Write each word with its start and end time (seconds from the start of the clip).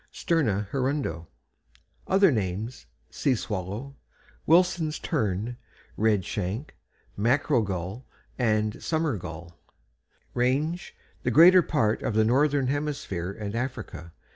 = 0.07 0.11
Sterna 0.11 0.67
hirundo. 0.71 1.27
Other 2.07 2.31
names: 2.31 2.87
"Sea 3.11 3.35
Swallow," 3.35 3.97
"Wilson's 4.47 4.97
Tern," 4.97 5.57
"Red 5.95 6.25
Shank," 6.25 6.75
"Mackerel 7.15 7.61
Gull," 7.61 8.07
and 8.35 8.81
"Summer 8.81 9.15
Gull." 9.17 9.59
RANGE 10.33 10.95
The 11.21 11.29
greater 11.29 11.61
part 11.61 12.01
of 12.01 12.15
the 12.15 12.25
northern 12.25 12.65
hemisphere 12.65 13.31
and 13.31 13.53
Africa. 13.53 14.11